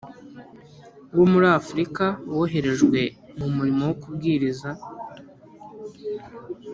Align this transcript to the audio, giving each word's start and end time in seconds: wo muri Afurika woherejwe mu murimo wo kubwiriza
wo 1.15 1.23
muri 1.31 1.47
Afurika 1.59 2.03
woherejwe 2.35 2.99
mu 3.37 3.47
murimo 3.55 3.81
wo 3.89 3.95
kubwiriza 4.01 4.69